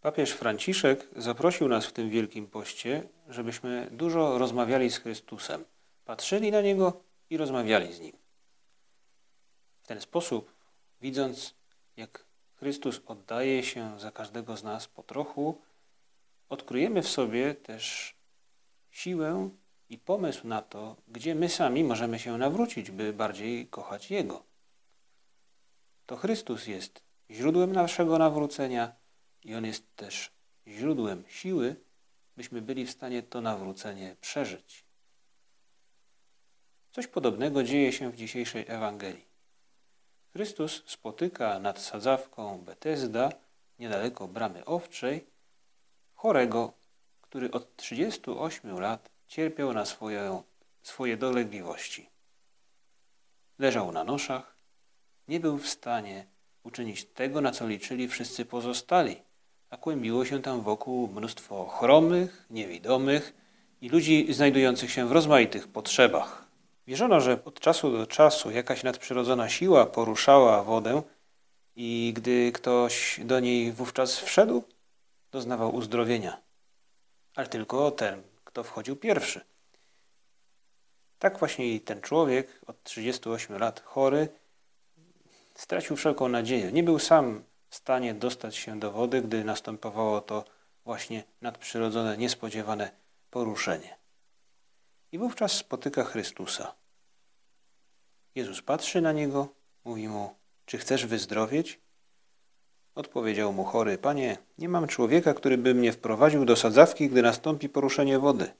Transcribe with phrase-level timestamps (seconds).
[0.00, 5.64] Papież Franciszek zaprosił nas w tym Wielkim Poście, żebyśmy dużo rozmawiali z Chrystusem,
[6.04, 8.16] patrzyli na Niego i rozmawiali z Nim.
[9.82, 10.54] W ten sposób,
[11.00, 11.54] widząc
[11.96, 12.24] jak
[12.54, 15.58] Chrystus oddaje się za każdego z nas po trochu,
[16.48, 18.14] odkryjemy w sobie też
[18.90, 19.50] siłę
[19.88, 24.44] i pomysł na to, gdzie my sami możemy się nawrócić, by bardziej kochać Jego.
[26.06, 29.00] To Chrystus jest źródłem naszego nawrócenia
[29.44, 30.30] i On jest też
[30.66, 31.76] źródłem siły,
[32.36, 34.84] byśmy byli w stanie to nawrócenie przeżyć.
[36.92, 39.30] Coś podobnego dzieje się w dzisiejszej Ewangelii.
[40.32, 43.32] Chrystus spotyka nad sadzawką Betesda,
[43.78, 45.26] niedaleko bramy owczej,
[46.14, 46.72] chorego,
[47.20, 50.42] który od 38 lat cierpiał na swoje,
[50.82, 52.10] swoje dolegliwości.
[53.58, 54.56] Leżał na noszach,
[55.28, 56.26] nie był w stanie
[56.62, 59.22] uczynić tego, na co liczyli wszyscy pozostali,
[59.70, 63.34] a kłębiło się tam wokół mnóstwo chromych, niewidomych
[63.80, 66.46] i ludzi znajdujących się w rozmaitych potrzebach.
[66.86, 71.02] Wierzono, że od czasu do czasu jakaś nadprzyrodzona siła poruszała wodę
[71.76, 74.62] i gdy ktoś do niej wówczas wszedł,
[75.32, 76.40] doznawał uzdrowienia.
[77.34, 79.40] Ale tylko ten, kto wchodził pierwszy.
[81.18, 84.28] Tak właśnie ten człowiek od 38 lat chory
[85.54, 86.72] stracił wszelką nadzieję.
[86.72, 90.44] Nie był sam w stanie dostać się do wody, gdy następowało to
[90.84, 92.90] właśnie nadprzyrodzone, niespodziewane
[93.30, 93.98] poruszenie.
[95.12, 96.74] I wówczas spotyka Chrystusa.
[98.34, 99.48] Jezus patrzy na niego,
[99.84, 101.80] mówi mu: Czy chcesz wyzdrowieć?
[102.94, 107.68] Odpowiedział mu chory: Panie, nie mam człowieka, który by mnie wprowadził do sadzawki, gdy nastąpi
[107.68, 108.52] poruszenie wody.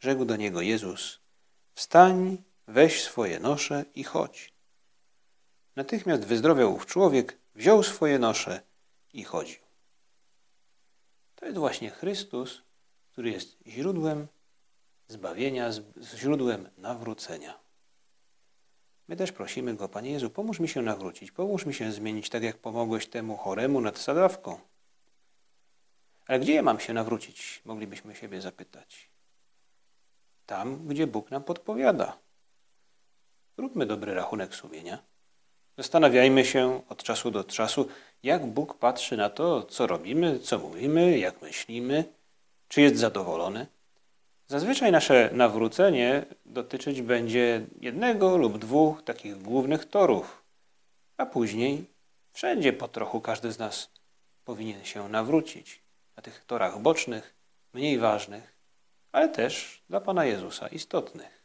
[0.00, 1.20] Rzekł do niego Jezus:
[1.74, 4.52] Wstań, weź swoje nosze i chodź.
[5.76, 8.62] Natychmiast wyzdrowiał ów człowiek, wziął swoje nosze
[9.12, 9.60] i chodził.
[11.34, 12.62] To jest właśnie Chrystus,
[13.12, 14.28] który jest źródłem
[15.08, 15.70] zbawienia,
[16.14, 17.60] źródłem nawrócenia.
[19.08, 22.42] My też prosimy Go, Panie Jezu, pomóż mi się nawrócić, pomóż mi się zmienić, tak
[22.42, 24.60] jak pomogłeś temu choremu nad sadawką.
[26.26, 27.62] Ale gdzie ja mam się nawrócić?
[27.64, 29.10] Moglibyśmy siebie zapytać.
[30.46, 32.18] Tam, gdzie Bóg nam podpowiada.
[33.56, 35.11] Róbmy dobry rachunek sumienia.
[35.78, 37.88] Zastanawiajmy się od czasu do czasu,
[38.22, 42.04] jak Bóg patrzy na to, co robimy, co mówimy, jak myślimy,
[42.68, 43.66] czy jest zadowolony.
[44.46, 50.42] Zazwyczaj nasze nawrócenie dotyczyć będzie jednego lub dwóch takich głównych torów,
[51.16, 51.84] a później
[52.32, 53.90] wszędzie po trochu każdy z nas
[54.44, 55.82] powinien się nawrócić.
[56.16, 57.34] Na tych torach bocznych,
[57.72, 58.56] mniej ważnych,
[59.12, 61.42] ale też dla Pana Jezusa istotnych.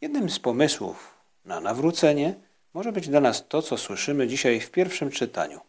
[0.00, 1.19] Jednym z pomysłów
[1.50, 2.34] na nawrócenie
[2.74, 5.60] może być dla nas to, co słyszymy dzisiaj w pierwszym czytaniu.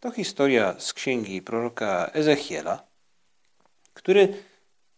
[0.00, 2.86] To historia z księgi proroka Ezechiela,
[3.94, 4.42] który,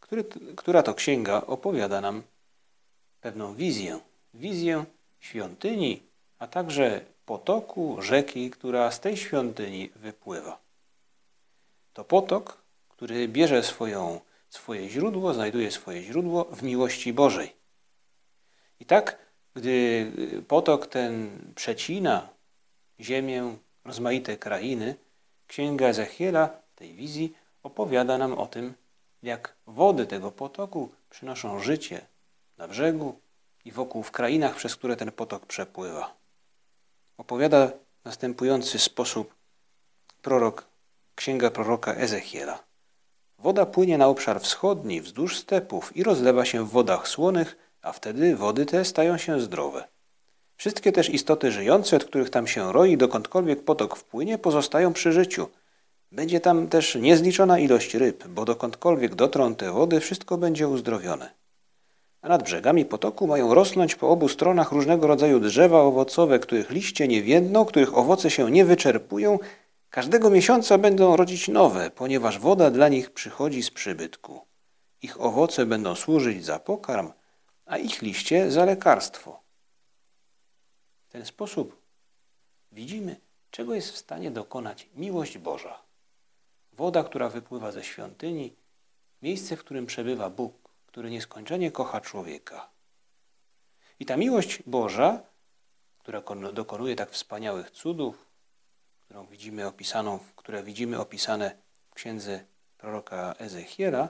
[0.00, 0.24] który,
[0.56, 2.22] która to księga opowiada nam
[3.20, 4.00] pewną wizję.
[4.34, 4.84] Wizję
[5.20, 6.02] świątyni,
[6.38, 10.58] a także potoku, rzeki, która z tej świątyni wypływa.
[11.92, 14.20] To potok, który bierze swoją,
[14.50, 17.56] swoje źródło, znajduje swoje źródło w miłości Bożej.
[18.80, 20.12] I tak gdy
[20.48, 22.28] potok ten przecina
[23.00, 24.94] ziemię, rozmaite krainy,
[25.46, 28.74] księga Ezechiela tej wizji opowiada nam o tym,
[29.22, 32.06] jak wody tego potoku przynoszą życie
[32.58, 33.20] na brzegu
[33.64, 36.16] i wokół w krainach, przez które ten potok przepływa.
[37.16, 37.70] Opowiada
[38.04, 39.34] następujący sposób
[40.22, 40.66] prorok,
[41.14, 42.64] księga proroka Ezechiela.
[43.38, 48.36] Woda płynie na obszar wschodni, wzdłuż stepów i rozlewa się w wodach słonych, a wtedy
[48.36, 49.84] wody te stają się zdrowe.
[50.56, 55.48] Wszystkie też istoty żyjące, od których tam się roi, dokądkolwiek potok wpłynie, pozostają przy życiu.
[56.12, 61.30] Będzie tam też niezliczona ilość ryb, bo dokądkolwiek dotrą te wody, wszystko będzie uzdrowione.
[62.20, 67.08] A nad brzegami potoku mają rosnąć po obu stronach różnego rodzaju drzewa owocowe, których liście
[67.08, 69.38] nie więdną, których owoce się nie wyczerpują,
[69.90, 74.40] każdego miesiąca będą rodzić nowe, ponieważ woda dla nich przychodzi z przybytku.
[75.02, 77.12] Ich owoce będą służyć za pokarm,
[77.72, 79.40] a ich liście za lekarstwo.
[81.08, 81.82] W ten sposób
[82.72, 83.20] widzimy,
[83.50, 85.82] czego jest w stanie dokonać miłość Boża.
[86.72, 88.56] Woda, która wypływa ze świątyni,
[89.22, 92.70] miejsce, w którym przebywa Bóg, który nieskończenie kocha człowieka.
[94.00, 95.22] I ta miłość Boża,
[95.98, 96.22] która
[96.52, 98.26] dokonuje tak wspaniałych cudów,
[99.00, 101.56] którą widzimy opisaną, które widzimy opisane
[101.90, 102.44] w księdze
[102.78, 104.08] proroka Ezechiela,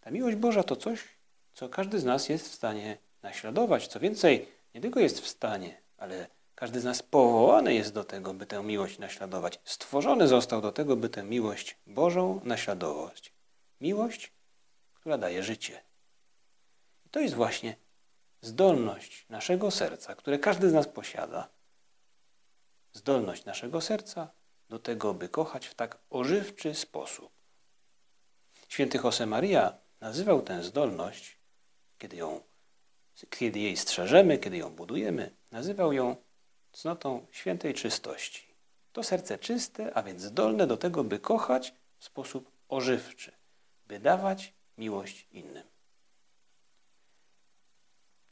[0.00, 1.13] ta miłość Boża to coś,
[1.54, 3.86] co każdy z nas jest w stanie naśladować.
[3.86, 8.34] Co więcej, nie tylko jest w stanie, ale Każdy z nas powołany jest do tego,
[8.34, 9.60] by tę miłość naśladować.
[9.64, 13.32] Stworzony został do tego, by tę miłość Bożą naśladować.
[13.80, 14.32] Miłość,
[14.94, 15.82] która daje życie.
[17.06, 17.76] I to jest właśnie
[18.40, 21.48] zdolność naszego serca, które każdy z nas posiada.
[22.92, 24.30] Zdolność naszego serca
[24.68, 27.32] do tego, by kochać w tak ożywczy sposób.
[28.68, 31.38] Święty Josemaria nazywał tę zdolność,
[32.04, 32.40] kiedy, ją,
[33.30, 36.16] kiedy jej strzeżemy, kiedy ją budujemy, nazywał ją
[36.72, 38.54] cnotą świętej czystości.
[38.92, 43.32] To serce czyste, a więc zdolne do tego, by kochać w sposób ożywczy,
[43.86, 45.66] by dawać miłość innym.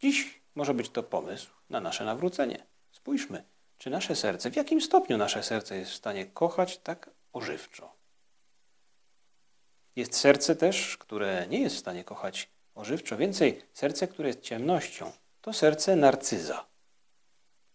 [0.00, 2.66] Dziś może być to pomysł na nasze nawrócenie.
[2.90, 3.44] Spójrzmy,
[3.78, 7.96] czy nasze serce, w jakim stopniu nasze serce jest w stanie kochać tak ożywczo.
[9.96, 13.16] Jest serce też, które nie jest w stanie kochać ożywczo.
[13.16, 16.66] Więcej, serce, które jest ciemnością, to serce narcyza.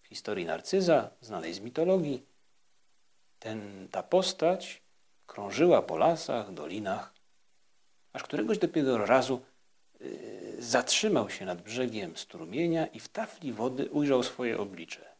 [0.02, 2.26] W historii narcyza, znanej z mitologii,
[3.40, 4.82] ten, ta postać
[5.26, 7.14] krążyła po lasach, dolinach,
[8.14, 9.42] aż któregoś dopiero razu
[10.00, 15.16] yy, zatrzymał się nad brzegiem strumienia i w tafli wody ujrzał swoje oblicze.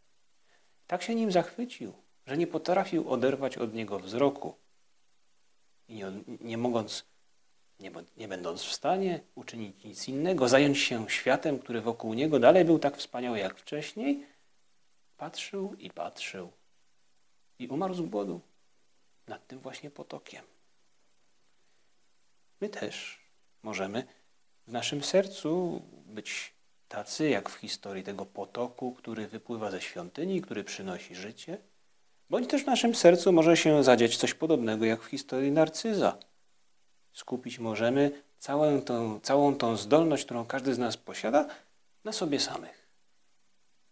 [0.88, 1.94] Tak się nim zachwycił,
[2.26, 4.56] że nie potrafił oderwać od niego wzroku
[5.88, 7.06] i nie, nie mogąc,
[7.80, 12.66] nie, nie będąc w stanie uczynić nic innego, zająć się światem, który wokół niego dalej
[12.66, 14.26] był tak wspaniały jak wcześniej,
[15.18, 16.52] patrzył i patrzył
[17.60, 18.42] i umarł z głodu
[19.28, 20.44] nad tym właśnie potokiem.
[22.62, 23.20] My też
[23.64, 24.08] możemy
[24.68, 26.54] w naszym sercu być
[26.88, 31.58] tacy, jak w historii tego potoku, który wypływa ze świątyni, który przynosi życie,
[32.30, 36.18] bądź też w naszym sercu może się zadziać coś podobnego, jak w historii narcyza.
[37.18, 41.48] Skupić możemy całą tą, całą tą zdolność, którą każdy z nas posiada,
[42.04, 42.88] na sobie samych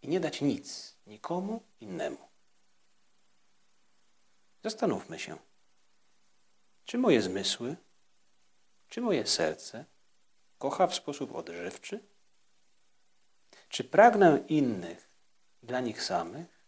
[0.02, 2.28] i nie dać nic nikomu innemu.
[4.64, 5.36] Zastanówmy się,
[6.84, 7.76] czy moje zmysły,
[8.88, 9.84] czy moje serce
[10.58, 12.00] kocha w sposób odżywczy?
[13.68, 15.08] Czy pragnę innych
[15.62, 16.60] dla nich samych,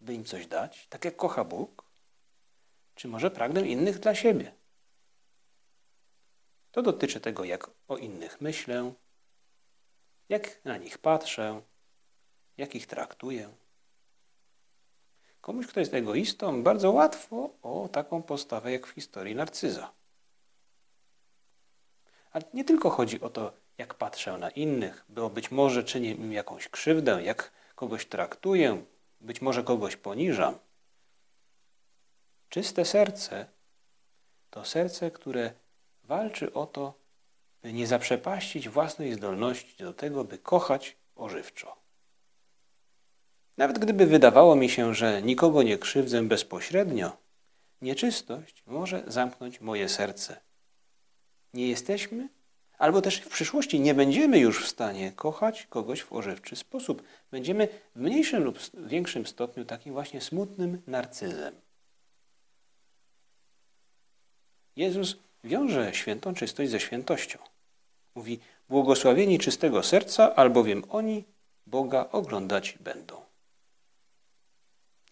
[0.00, 1.84] by im coś dać, tak jak kocha Bóg?
[2.94, 4.57] Czy może pragnę innych dla siebie?
[6.78, 8.92] To dotyczy tego, jak o innych myślę,
[10.28, 11.62] jak na nich patrzę,
[12.56, 13.54] jak ich traktuję.
[15.40, 19.92] Komuś, kto jest egoistą, bardzo łatwo o taką postawę jak w historii narcyza.
[22.30, 26.32] Ale nie tylko chodzi o to, jak patrzę na innych, bo być może czynię im
[26.32, 28.84] jakąś krzywdę, jak kogoś traktuję,
[29.20, 30.58] być może kogoś poniżam.
[32.48, 33.46] Czyste serce
[34.50, 35.52] to serce, które
[36.08, 36.94] walczy o to,
[37.62, 41.76] by nie zaprzepaścić własnej zdolności do tego, by kochać ożywczo.
[43.56, 47.16] Nawet gdyby wydawało mi się, że nikogo nie krzywdzę bezpośrednio,
[47.82, 50.48] nieczystość może zamknąć moje serce
[51.54, 52.28] nie jesteśmy,
[52.78, 57.02] albo też w przyszłości nie będziemy już w stanie kochać kogoś w ożywczy sposób.
[57.30, 61.54] Będziemy w mniejszym lub większym stopniu takim właśnie smutnym narcyzem.
[64.76, 67.38] Jezus wiąże świętą czystość ze świętością.
[68.14, 71.24] Mówi, błogosławieni czystego serca, albowiem oni
[71.66, 73.24] Boga oglądać będą.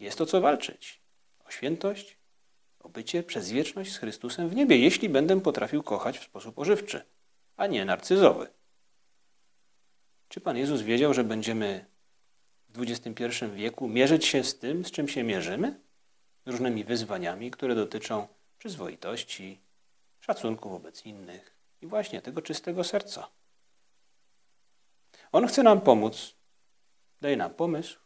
[0.00, 1.00] Jest o co walczyć.
[1.44, 2.16] O świętość,
[2.80, 7.04] o bycie przez wieczność z Chrystusem w niebie, jeśli będę potrafił kochać w sposób ożywczy,
[7.56, 8.48] a nie narcyzowy.
[10.28, 11.86] Czy Pan Jezus wiedział, że będziemy
[12.68, 13.24] w XXI
[13.54, 15.80] wieku mierzyć się z tym, z czym się mierzymy?
[16.46, 19.60] Różnymi wyzwaniami, które dotyczą przyzwoitości,
[20.26, 23.28] szacunku wobec innych i właśnie tego czystego serca.
[25.32, 26.34] On chce nam pomóc,
[27.20, 27.98] daje nam pomysł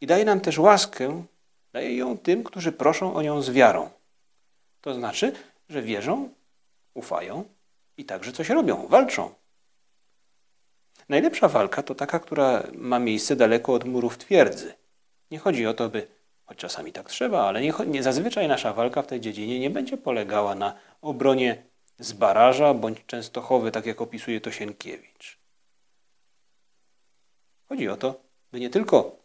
[0.00, 1.24] i daje nam też łaskę,
[1.72, 3.90] daje ją tym, którzy proszą o nią z wiarą.
[4.80, 5.32] To znaczy,
[5.68, 6.34] że wierzą,
[6.94, 7.44] ufają
[7.96, 9.34] i także coś robią, walczą.
[11.08, 14.74] Najlepsza walka to taka, która ma miejsce daleko od murów twierdzy.
[15.30, 16.08] Nie chodzi o to, by,
[16.50, 19.96] choć czasami tak trzeba, ale nie, nie, zazwyczaj nasza walka w tej dziedzinie nie będzie
[19.96, 21.62] polegała na obronie
[21.98, 25.38] z baraża bądź Częstochowy, tak jak opisuje to Sienkiewicz.
[27.68, 28.20] Chodzi o to,
[28.52, 29.16] by nie tylko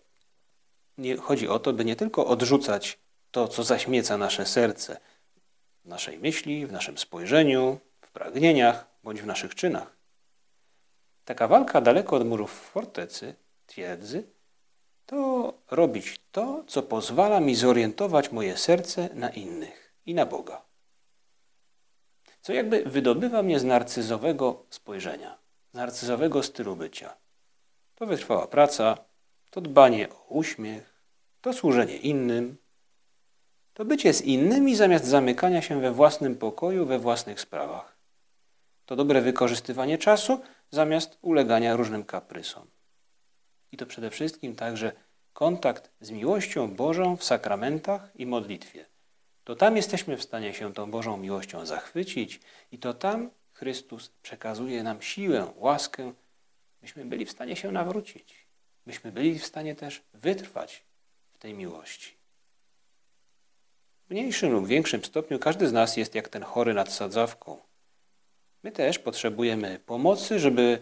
[0.97, 2.99] nie, chodzi o to, by nie tylko odrzucać
[3.31, 4.97] to, co zaśmieca nasze serce,
[5.83, 9.95] w naszej myśli, w naszym spojrzeniu, w pragnieniach bądź w naszych czynach.
[11.23, 14.34] Taka walka daleko od murów fortecy, twierdzy,
[15.05, 20.65] to robić to, co pozwala mi zorientować moje serce na innych i na Boga.
[22.41, 25.37] Co jakby wydobywa mnie z narcyzowego spojrzenia,
[25.73, 27.17] narcyzowego stylu bycia.
[27.95, 28.97] To wytrwała praca,
[29.49, 31.03] to dbanie o uśmiech,
[31.41, 32.57] to służenie innym,
[33.73, 37.97] to bycie z innymi zamiast zamykania się we własnym pokoju, we własnych sprawach.
[38.85, 42.67] To dobre wykorzystywanie czasu zamiast ulegania różnym kaprysom.
[43.75, 44.91] I to przede wszystkim także
[45.33, 48.85] kontakt z miłością Bożą w sakramentach i modlitwie.
[49.43, 52.39] To tam jesteśmy w stanie się tą Bożą miłością zachwycić
[52.71, 56.13] i to tam Chrystus przekazuje nam siłę, łaskę,
[56.81, 58.47] byśmy byli w stanie się nawrócić,
[58.85, 60.83] byśmy byli w stanie też wytrwać
[61.33, 62.17] w tej miłości.
[64.07, 67.57] W mniejszym lub większym stopniu każdy z nas jest jak ten chory nad sadzawką.
[68.63, 70.81] My też potrzebujemy pomocy, żeby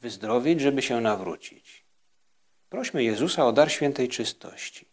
[0.00, 1.89] wyzdrowieć, żeby się nawrócić.
[2.70, 4.88] Prośmy Jezusa o dar świętej czystości.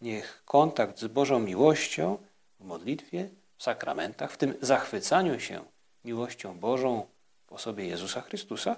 [0.00, 2.18] Niech kontakt z Bożą miłością
[2.60, 5.64] w modlitwie, w sakramentach, w tym zachwycaniu się
[6.04, 7.06] miłością Bożą
[7.46, 8.76] w osobie Jezusa Chrystusa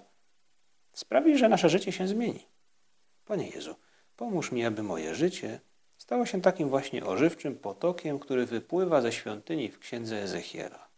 [0.93, 2.47] sprawi, że nasze życie się zmieni.
[3.25, 3.75] Panie Jezu,
[4.17, 5.61] pomóż mi, aby moje życie
[5.99, 10.89] stało się takim właśnie ożywczym potokiem, który wypływa ze świątyni w księdze Ezechiela.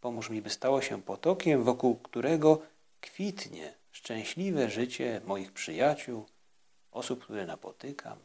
[0.00, 2.62] Pomóż mi, by stało się potokiem, wokół którego
[3.00, 6.26] kwitnie szczęśliwe życie moich przyjaciół,
[6.90, 8.18] osób, które napotykam,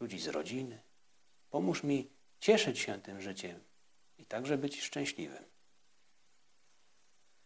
[0.00, 0.82] ludzi z rodziny.
[1.50, 2.10] Pomóż mi
[2.40, 3.60] cieszyć się tym życiem
[4.18, 5.44] i także być szczęśliwym.